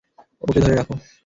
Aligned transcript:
ওকে 0.41 0.59
ধরে 0.63 0.75
রাখো! 0.75 0.93